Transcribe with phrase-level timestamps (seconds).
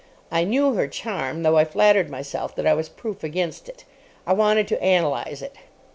[0.31, 3.85] I knew her charm, though I flattered myself that I was proof against it.
[4.25, 5.57] I wanted to analyse it.